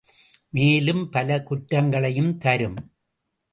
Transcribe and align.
மேலும் 0.49 1.09
பல 1.09 1.43
குற்றங்களையும் 1.43 2.37
தரும். 2.37 2.79